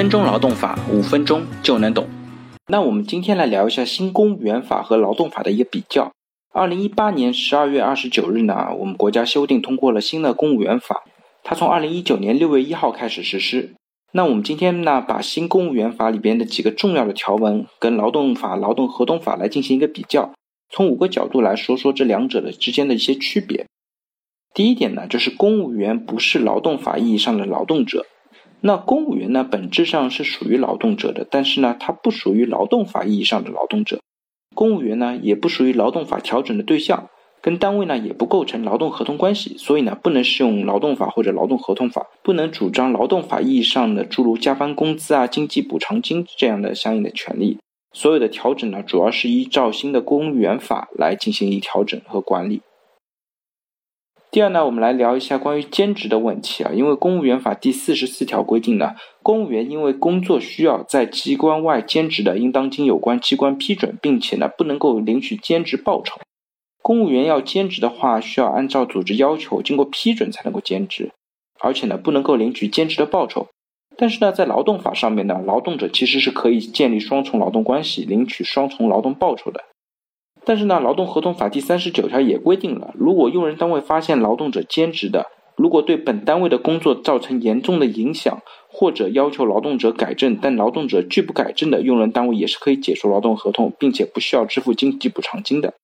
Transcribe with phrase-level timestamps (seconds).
[0.00, 2.08] 分钟劳动法，五分钟就能懂。
[2.68, 6.10] 那我们今天来聊一下新公务员法和劳动法的一个比较。
[6.54, 11.04] 二零一八年十二月二十九日呢，我们国家修订通过了新的公务员法，
[11.44, 13.74] 它从二零一九年六月一号开始实施。
[14.12, 20.32] 那我们今天呢，把新公务员法里边的几个重要的条文跟劳动法、劳动合同法来进行一个比较，
[20.70, 23.66] 从五个角度来说说这两者的之间的一些区别。
[24.54, 28.06] 第一点呢，就是公务员不是劳动法意义上的劳动者。
[28.62, 33.98] 那公务员呢，本质上是属于劳动者的，但是呢，他不属于劳动法意义上的劳动者。
[34.54, 37.08] 公务员呢，也不属于劳动法调整的对象，
[37.40, 47.58] 跟单位呢也不构成劳动合同关系，所以呢，不能适用劳动法或者劳动合同法，不能主张劳动法意义上的诸如加班工资啊、经济补偿金这样的相应的权利。
[47.92, 52.60] 所有的调整呢，主要是依照新的公务员法来进行一调整和管理。
[54.32, 56.70] 第二呢，我们来聊一下关于兼职的问题啊。
[56.72, 66.20] 因为公务员法第四十四条规定呢，公务员因为工作需要在机关外兼职的，应当经有关机关批准，并且呢，不能够领取兼职报酬。
[66.80, 71.10] 公务员要兼职的话，需要按照组织要求经过批准才能够兼职，
[71.58, 73.48] 而且呢，不能够领取兼职的报酬。
[73.96, 79.64] 但是呢，在劳动法上面呢，劳动者其实是可以建立双重劳动关系，领取双重劳动报酬的。
[80.44, 95.74] 但是呢，劳动合同法第三十九条也规定了，如果用人单位发现劳动者兼职的，如果对本单位的工作造成严重的影响，或者要求劳动者改正，但劳动者拒不改正的，用人单位也是可以解除劳动合同，并且不需要支付经济补偿金的。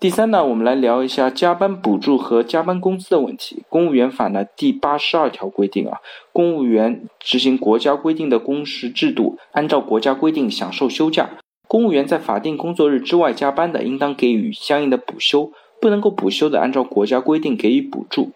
[0.00, 3.64] 第三呢，我们来聊一下加班补助和加班工资的问题。
[3.68, 5.98] 公务员法呢第八十二条规定啊，
[6.32, 11.30] 公务员执行国家规定的工时制度，按照国家规定享受休假。
[11.68, 18.32] 公务员在法定工作日之外加班的，应当给予相应的补休；不能够补休的，按照国家规定给予补助。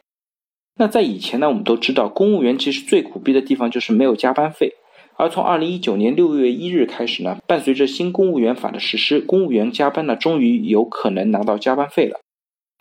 [0.77, 4.75] 那在以前呢，我们都知道，公务员其实最苦逼的地方就是没有加班费。
[5.17, 12.21] 而从二零一九年六月一日开始呢，伴随着新公务员法的实施，公务员加班呢，终于有可能拿到加班费了。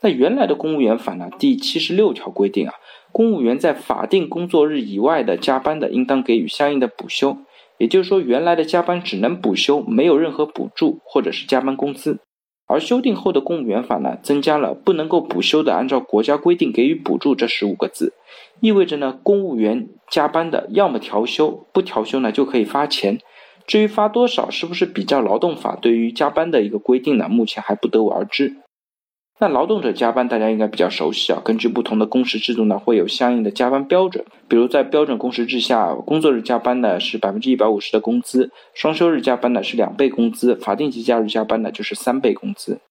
[0.02, 2.74] 在原来的公务员法呢，第七十六条规定啊，
[3.12, 7.38] 公务员在法定工作日以外的加班的，应当给予相应的补休。
[7.82, 12.20] 也就是说，原来的加班只能补休，没有任何补助或者是加班工资。
[12.68, 18.14] 而修订后的公务员法呢，增加了不能够补休的，按照国家规定给予补助这十五个字，
[18.60, 23.18] 意味着呢，公务员加班的要么调休，不调休呢就可以发钱。
[23.66, 27.28] 至于发多少，是不是比较劳动法对于加班的一个规定呢？
[27.28, 28.58] 目前还不得而知。
[29.42, 31.42] 那劳动者加班，大家应该比较熟悉啊。
[31.44, 34.24] 根据不同的工时制度呢，会有相应的加班标准。
[34.48, 42.82] 比如在标准工时制下，工作日加班呢是百分之一百五十的工资，双休日加班呢是两倍工资，法定节假日加班呢就是三倍工资。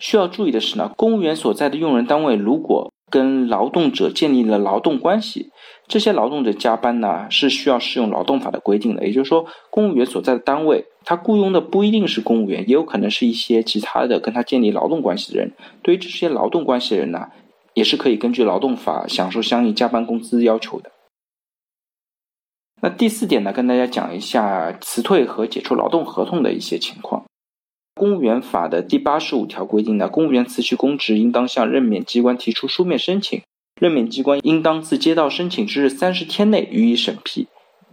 [0.00, 5.52] 需要注意的是呢，公务员所在的用人单位如果跟劳动者建立了劳动关系，
[5.86, 9.06] 这些劳动者加班呢是需要适用劳动法的规定的。
[9.06, 10.84] 也就是说，公务员所在的单位。
[11.06, 15.52] 他雇佣的不一定是公务员，也有可能是一些其他的跟他建立劳动关系的人。
[15.80, 17.28] 对于这些劳动关系的人呢，
[17.74, 20.90] 也是可以根据劳动法享受相应加班工资要求的。
[22.82, 27.24] 那第四点呢，跟大家讲一下辞退和解除劳动合同的一些情况。
[27.94, 33.40] 公务员法的第八十五条规定呢，公务员辞去公职，应当向任免机关提出书面申请，
[33.80, 37.46] 任免机关应当自接到申请之日三十天内予以审批。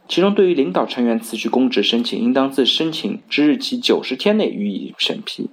[0.08, 5.50] 其中，对于领导成员辞去公职申请，应当自申请之日起九十天内予以审批。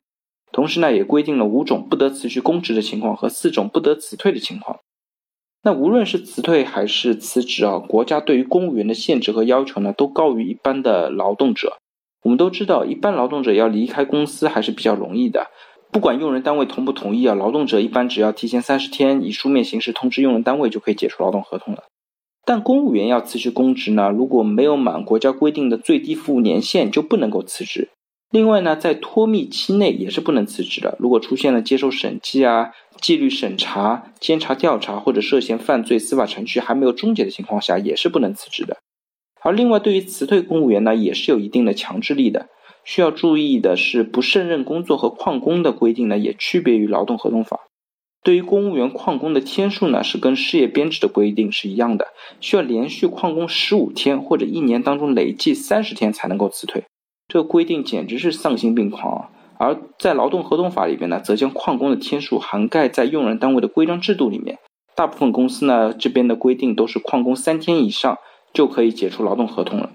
[0.53, 4.81] 同时呢，也规定了五种不得辞去公职的情况和四种不得辞退的情况。
[5.63, 11.79] 那无论是辞退还是辞职啊，国家对于公务员的限制和要求呢，都高于一般的劳动者。
[12.23, 15.47] 我们都知道，一般劳动者要离开公司还是比较容易的，
[15.93, 21.85] 不管用人单位同不同意啊，劳动者一般只要提前三十天以书面形式通知用人单位，就可以解除劳动合同了。
[22.45, 27.91] 但公务员要辞去公职呢，如果没有满国家规定的最低服务年限，就不能够辞职。
[28.31, 30.97] 另外呢，在脱密期内也是不能辞职的。
[31.01, 32.71] 如果出现了接受审计啊、
[33.01, 38.79] 纪律审查、监察调查或者涉嫌犯罪司法程序还没有终结的情况下，也是不能辞职的。
[39.43, 42.49] 而另外，对于辞退公务员呢，也是有一定的强制力的。
[42.85, 47.59] 需要注意的是，不胜任工作和旷工的规定呢，也区别于劳动合同法。
[48.23, 52.09] 对于公务员旷工的天数呢，是跟事业编制的规定是一样的，
[52.41, 56.85] 需要连续旷工十五天或者一年当中累计三十天才能够辞退。
[57.29, 59.29] 这个规定简直是丧心病狂啊！
[59.59, 64.59] 而在劳动合同法里边呢，则将旷工的天数涵盖在用人单位的规章制度里面。
[64.95, 68.19] 大部分公司呢，这边的规定都是旷工三天以上
[68.53, 69.93] 就可以解除劳动合同了。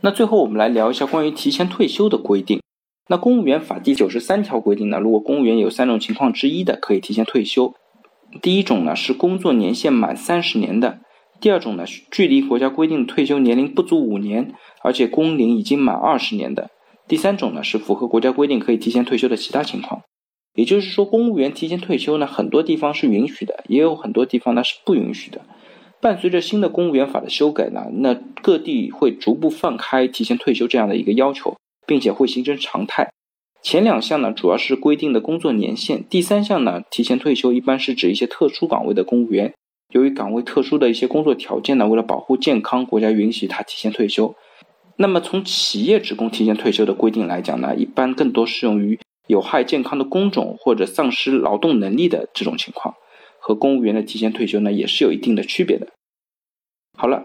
[0.00, 2.60] 那最后我们来聊一下关于提前退休的规定。
[3.08, 7.74] 那公务员法第九十三条规定呢，如果公务员有三种情况之一的，可以提前退休。
[8.40, 11.00] 第一种呢是工作年限满三十年的；
[11.40, 16.70] 第二种呢是，距离国家规定退休年龄不足五年，而且工龄已经满二十年的。
[17.08, 20.02] 第三种呢，是符合国家规定可以提前退休的其他情况。
[20.54, 25.40] 也就是说，公务员提前退休呢，很多地方是允许的，也有很多地方呢是不允许的。
[26.00, 31.56] 伴随着新的公务员法的修改呢，那各地会逐步放开提前退休这样的一个要求，
[31.86, 33.10] 并且会形成常态。
[33.62, 39.54] 前两项呢，主要是规定的工作年限；第三项呢，提前退休一般是指一些特殊岗位的公务员，
[39.90, 44.34] 由于岗位特殊的一些工作条件呢，为了保护健康，国家允许他提前退休。
[44.96, 52.94] 那么从企业职工提前退休的规定来讲呢，一般更多适用于有害健康的工种或者丧失劳动能力的这种情况。
[53.38, 55.88] 和公务员的提前退休呢，也是有一定的区别的。
[56.96, 57.24] 好了，